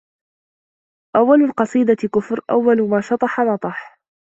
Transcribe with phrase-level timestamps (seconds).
[1.15, 3.97] أول القصيدة كفر أول ما شطح نطح